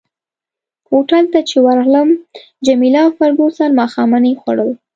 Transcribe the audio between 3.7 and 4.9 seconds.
ماښامنۍ خوړل.